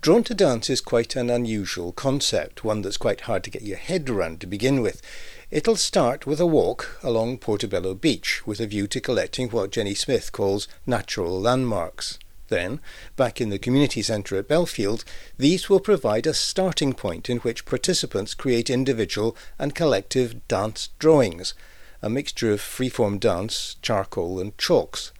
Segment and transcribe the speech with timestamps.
[0.00, 3.76] Drawn to Dance is quite an unusual concept, one that's quite hard to get your
[3.76, 5.02] head around to begin with.
[5.50, 9.92] It'll start with a walk along Portobello Beach with a view to collecting what Jenny
[9.92, 12.18] Smith calls natural landmarks.
[12.48, 12.80] Then,
[13.16, 15.04] back in the community centre at Bellfield,
[15.36, 21.52] these will provide a starting point in which participants create individual and collective dance drawings,
[22.00, 25.12] a mixture of freeform dance, charcoal, and chalks.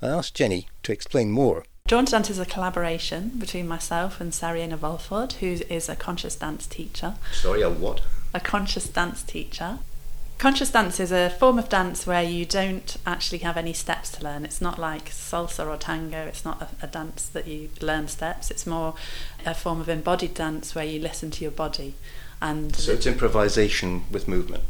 [0.00, 1.64] I asked Jenny to explain more.
[1.86, 6.34] Drawn to Dance is a collaboration between myself and Sariana Volford, who is a conscious
[6.34, 7.16] dance teacher.
[7.34, 8.00] Sorry, a what?
[8.32, 9.80] A conscious dance teacher.
[10.38, 14.24] Conscious dance is a form of dance where you don't actually have any steps to
[14.24, 14.46] learn.
[14.46, 16.24] It's not like salsa or tango.
[16.26, 18.50] It's not a, a dance that you learn steps.
[18.50, 18.94] It's more
[19.44, 21.96] a form of embodied dance where you listen to your body.
[22.40, 24.64] And so it's improvisation with movement.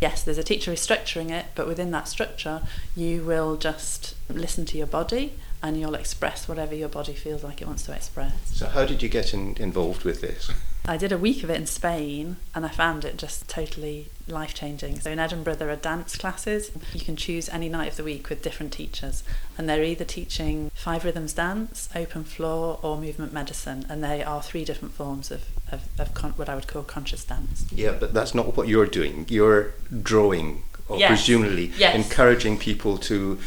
[0.00, 2.62] Yes, there's a teacher who's structuring it, but within that structure,
[2.94, 7.60] you will just listen to your body and you'll express whatever your body feels like
[7.60, 8.34] it wants to express.
[8.46, 10.50] So, how did you get in, involved with this?
[10.86, 14.54] I did a week of it in Spain and I found it just totally life
[14.54, 15.00] changing.
[15.00, 16.70] So, in Edinburgh, there are dance classes.
[16.94, 19.22] You can choose any night of the week with different teachers,
[19.58, 24.42] and they're either teaching five rhythms dance, open floor, or movement medicine, and they are
[24.42, 27.66] three different forms of, of, of con- what I would call conscious dance.
[27.70, 29.26] Yeah, but that's not what you're doing.
[29.28, 31.08] You're drawing, or yes.
[31.08, 31.94] presumably yes.
[31.94, 33.38] encouraging people to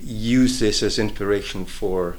[0.00, 2.16] use this as inspiration for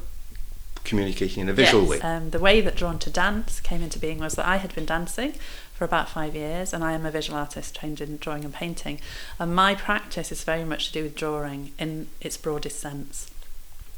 [0.84, 1.90] communicating in a visual yes.
[1.90, 2.02] way.
[2.02, 4.86] Um, the way that Drawn to Dance came into being was that I had been
[4.86, 5.34] dancing
[5.74, 9.00] for about five years and I am a visual artist trained in drawing and painting.
[9.40, 13.30] And my practice is very much to do with drawing in its broadest sense.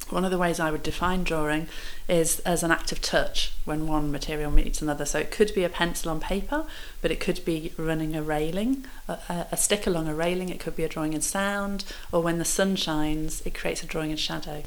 [0.10, 1.68] One of the ways I would define drawing
[2.08, 5.06] is as an act of touch when one material meets another.
[5.06, 6.66] So it could be a pencil on paper,
[7.02, 10.78] but it could be running a railing, a, a, stick along a railing, it could
[10.78, 14.18] be a drawing in sound, or when the sun shines, it creates a drawing in
[14.18, 14.64] shadow.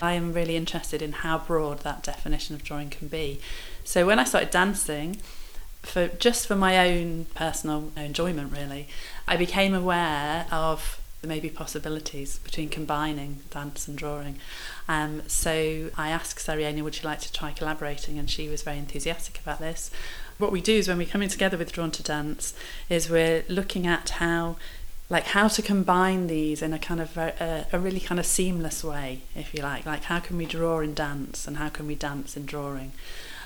[0.00, 3.40] I am really interested in how broad that definition of drawing can be.
[3.84, 5.16] So when I started dancing,
[5.82, 8.88] for just for my own personal enjoyment really,
[9.28, 14.36] I became aware of there may be possibilities between combining dance and drawing.
[14.86, 18.18] Um, so I asked Sariana, would you like to try collaborating?
[18.18, 19.90] And she was very enthusiastic about this.
[20.36, 22.52] What we do is when we come in together with Drawn to Dance,
[22.90, 24.56] is we're looking at how
[25.08, 28.84] like how to combine these in a kind of a, a, really kind of seamless
[28.84, 29.86] way, if you like.
[29.86, 32.92] Like how can we draw in dance and how can we dance in drawing?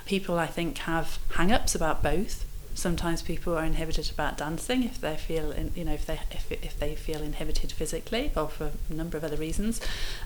[0.05, 2.45] People, I think, have hang-ups about both
[2.79, 6.51] sometimes people are inhibited about dancing if they feel in, you know if they if,
[6.51, 9.81] if they feel inhibited physically or for a number of other reasons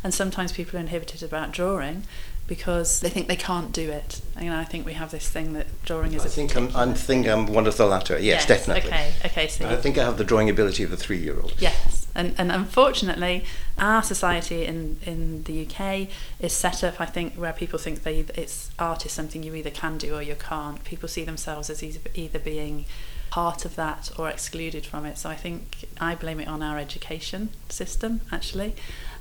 [0.05, 2.03] and sometimes people are inhibited about drawing
[2.47, 4.21] because they think they can't do it.
[4.39, 6.27] Know, I think we have this thing that drawing is.
[6.27, 8.15] I think I'm, I think I'm one of the latter.
[8.15, 8.91] Yes, yes definitely.
[8.91, 9.49] Okay, okay.
[9.49, 11.55] So I think I have the drawing ability of a three-year-old.
[11.59, 13.45] Yes, and and unfortunately,
[13.79, 16.09] our society in in the UK
[16.41, 17.01] is set up.
[17.01, 20.23] I think where people think they it's art is something you either can do or
[20.23, 20.83] you can't.
[20.85, 22.85] People see themselves as either being
[23.31, 25.17] part of that or excluded from it.
[25.17, 28.75] So I think I blame it on our education system actually.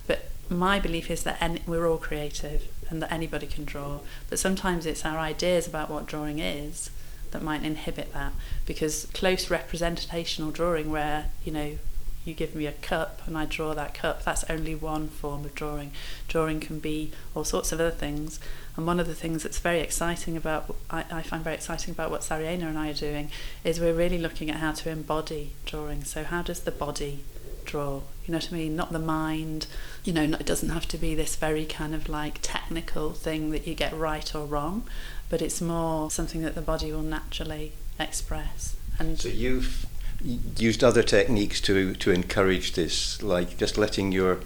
[0.05, 3.99] But my belief is that any, we're all creative and that anybody can draw.
[4.29, 6.89] But sometimes it's our ideas about what drawing is
[7.31, 8.33] that might inhibit that
[8.65, 11.77] because close representational drawing where, you know,
[12.23, 15.55] you give me a cup and I draw that cup, that's only one form of
[15.55, 15.91] drawing.
[16.27, 18.39] Drawing can be all sorts of other things.
[18.75, 22.11] And one of the things that's very exciting about, I, I find very exciting about
[22.11, 23.31] what Sariana and I are doing,
[23.63, 26.03] is we're really looking at how to embody drawing.
[26.03, 27.23] So, how does the body
[27.65, 28.01] draw?
[28.25, 28.75] You know what I mean?
[28.75, 29.67] Not the mind.
[30.03, 33.67] You know, it doesn't have to be this very kind of like technical thing that
[33.67, 34.83] you get right or wrong,
[35.29, 38.75] but it's more something that the body will naturally express.
[38.99, 39.85] And so you've
[40.23, 44.39] used other techniques to to encourage this, like just letting your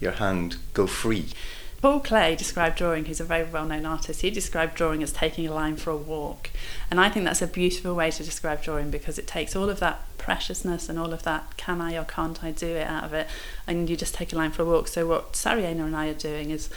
[0.00, 1.26] your hand go free.
[1.84, 5.46] Paul Klee described drawing, he's a very well known artist, he described drawing as taking
[5.46, 6.48] a line for a walk.
[6.90, 9.80] And I think that's a beautiful way to describe drawing because it takes all of
[9.80, 13.12] that preciousness and all of that can I or can't I do it out of
[13.12, 13.26] it,
[13.66, 14.88] and you just take a line for a walk.
[14.88, 16.70] So, what Sariana and I are doing is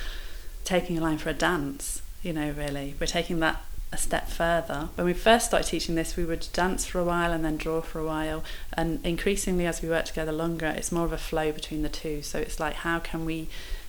[0.66, 2.94] taking a line for a dance, you know, really.
[3.00, 4.90] We're taking that a step further.
[4.96, 7.82] When we first started teaching this, we would dance for a while and then draw
[7.82, 8.44] for a while.
[8.74, 12.22] And increasingly, as we work together longer, it's more of a flow between the two.
[12.22, 13.48] So it's like, how can we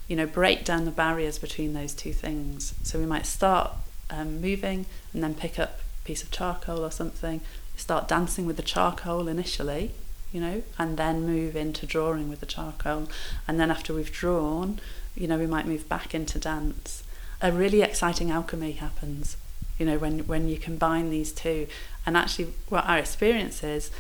[0.09, 2.75] you know, break down the barriers between those two things.
[2.83, 3.73] So we might start
[4.11, 7.43] um, moving and then pick up a piece of charcoal or something,
[7.77, 9.93] start dancing with the charcoal initially,
[10.33, 13.09] you know, and then move into drawing with the charcoal.
[13.47, 14.81] And then after we've drawn,
[15.15, 17.05] you know, we might move back into dance.
[17.43, 19.37] A really exciting alchemy happens,
[19.79, 21.67] you know, when, when you combine these two.
[22.05, 23.91] And actually, what our experience is,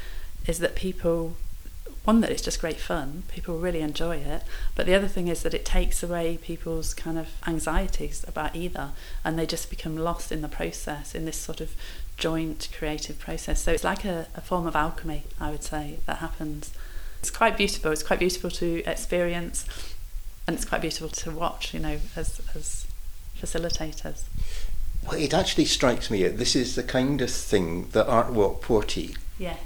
[0.46, 1.36] is that people
[2.08, 3.22] one that it's just great fun.
[3.28, 4.42] People really enjoy it.
[4.74, 8.92] But the other thing is that it takes away people's kind of anxieties about either,
[9.22, 11.76] and they just become lost in the process in this sort of
[12.16, 13.60] joint creative process.
[13.62, 16.72] So it's like a, a form of alchemy, I would say, that happens.
[17.20, 17.92] It's quite beautiful.
[17.92, 19.66] It's quite beautiful to experience,
[20.46, 21.74] and it's quite beautiful to watch.
[21.74, 22.86] You know, as as
[23.38, 24.22] facilitators.
[25.06, 28.62] Well, it actually strikes me that this is the kind of thing that Art Walk
[28.62, 29.58] Porty yes.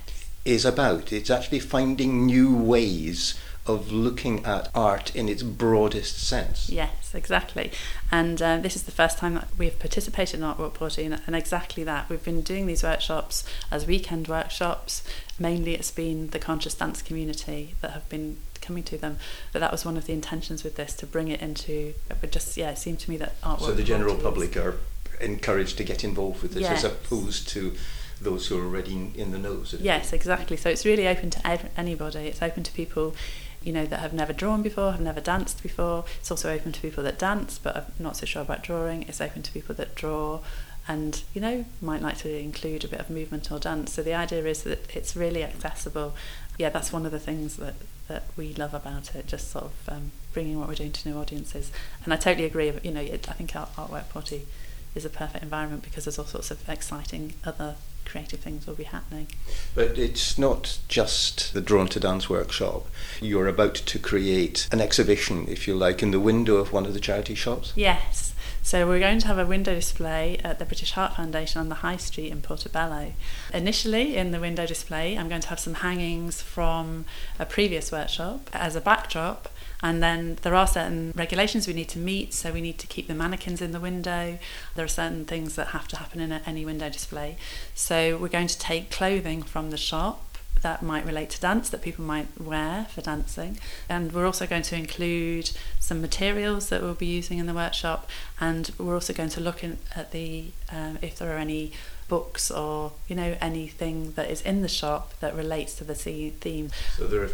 [0.45, 1.13] is about.
[1.13, 6.69] It's actually finding new ways of looking at art in its broadest sense.
[6.69, 7.71] Yes, exactly.
[8.11, 11.21] And uh, this is the first time that we've participated in Art Walk Porty, and,
[11.27, 12.09] and exactly that.
[12.09, 15.05] We've been doing these workshops as weekend workshops.
[15.39, 19.19] Mainly, it's been the conscious dance community that have been coming to them.
[19.53, 21.95] But that was one of the intentions with this to bring it into.
[22.09, 23.61] But just yeah, it seemed to me that art.
[23.61, 24.77] So the general public are
[25.23, 26.85] encouraged to get involved with this Yes.
[26.85, 27.75] as opposed to
[28.21, 29.65] those who are already in, in the know.
[29.81, 30.57] Yes, exactly.
[30.57, 32.21] So it's really open to ev- anybody.
[32.21, 33.15] It's open to people,
[33.63, 36.05] you know, that have never drawn before, have never danced before.
[36.21, 39.03] It's also open to people that dance but are not so sure about drawing.
[39.05, 40.41] It's open to people that draw
[40.89, 43.93] and, you know, might like to include a bit of movement or dance.
[43.93, 46.15] So the idea is that it's really accessible.
[46.59, 47.75] Yeah, that's one of the things that,
[48.09, 51.17] that we love about it, just sort of um, bringing what we're doing to new
[51.19, 51.71] audiences.
[52.05, 52.73] And I totally agree.
[52.83, 54.47] You know, it, I think Art, Artwork Potty
[54.95, 58.85] is a perfect environment because there's all sorts of exciting other creative things will be
[58.85, 59.27] happening.
[59.75, 62.87] But it's not just the Drawn to Dance workshop.
[63.21, 66.95] You're about to create an exhibition, if you like, in the window of one of
[66.95, 67.73] the charity shops.
[67.75, 68.35] Yes.
[68.65, 71.77] So we're going to have a window display at the British Heart Foundation on the
[71.77, 73.13] High Street in Portobello.
[73.53, 77.05] Initially, in the window display, I'm going to have some hangings from
[77.41, 79.49] a previous workshop as a backdrop.
[79.83, 83.09] And then there are certain regulations we need to meet, so we need to keep
[83.09, 84.39] the mannequins in the window.
[84.77, 87.37] There are certain things that have to happen in any window display.
[87.75, 90.33] So we're going to take clothing from the shop
[90.63, 93.59] that might relate to dance that people might wear for dancing.
[93.89, 95.51] And we're also going to include
[95.81, 98.09] some materials that we'll be using in the workshop.
[98.41, 101.73] And we're also going to look in, at the um, if there are any
[102.17, 106.69] books or you know anything that is in the shop that relates to the theme.
[106.99, 107.29] So there are,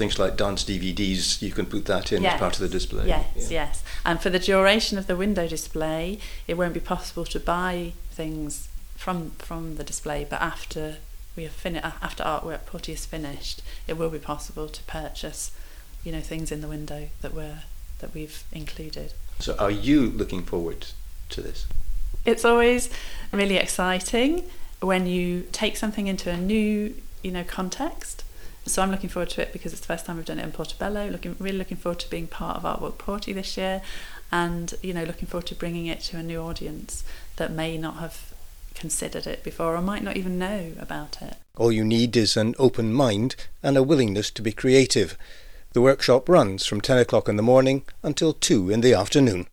[0.00, 2.34] things like dance DVDs, you can put that in Yes.
[2.34, 3.08] as part of the display.
[3.08, 3.48] Yes, Yeah.
[3.60, 3.82] yes.
[4.04, 6.02] And for the duration of the window display,
[6.46, 9.18] it won't be possible to buy things from
[9.48, 10.84] from the display, but after
[11.36, 15.50] we have finished, after artwork putty is finished, it will be possible to purchase,
[16.04, 17.58] you know, things in the window that were
[18.00, 19.08] that we've included.
[19.46, 20.80] So are you looking forward
[21.34, 21.60] to this?
[22.24, 22.90] It's always
[23.32, 24.44] really exciting
[24.80, 28.24] when you take something into a new, you know, context.
[28.66, 30.52] So I'm looking forward to it because it's the first time we've done it in
[30.52, 31.08] Portobello.
[31.08, 33.82] Looking really looking forward to being part of Art Walk Porty this year,
[34.30, 37.04] and you know, looking forward to bringing it to a new audience
[37.36, 38.32] that may not have
[38.74, 41.36] considered it before or might not even know about it.
[41.56, 45.18] All you need is an open mind and a willingness to be creative.
[45.72, 49.46] The workshop runs from 10 o'clock in the morning until 2 in the afternoon.